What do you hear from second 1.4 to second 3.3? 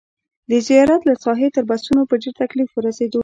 تر بسونو په ډېر تکلیف ورسېدو.